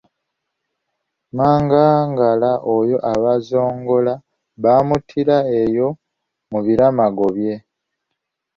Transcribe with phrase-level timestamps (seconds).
[1.37, 4.13] Mangagala oyo Abazongola
[4.63, 5.87] baamuttira eyo
[6.51, 7.55] mu biramago bye.